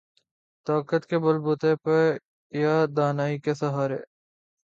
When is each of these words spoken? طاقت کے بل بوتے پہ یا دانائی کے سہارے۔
طاقت 0.67 1.05
کے 1.05 1.17
بل 1.19 1.37
بوتے 1.39 1.75
پہ 1.83 1.97
یا 2.51 2.75
دانائی 2.97 3.39
کے 3.39 3.53
سہارے۔ 3.53 3.97